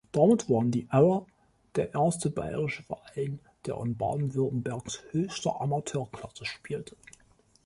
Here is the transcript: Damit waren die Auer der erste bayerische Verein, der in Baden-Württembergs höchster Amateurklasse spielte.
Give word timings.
Damit 0.13 0.49
waren 0.49 0.71
die 0.71 0.87
Auer 0.89 1.27
der 1.75 1.93
erste 1.93 2.31
bayerische 2.31 2.81
Verein, 2.81 3.39
der 3.67 3.77
in 3.81 3.95
Baden-Württembergs 3.97 5.03
höchster 5.11 5.61
Amateurklasse 5.61 6.43
spielte. 6.43 6.97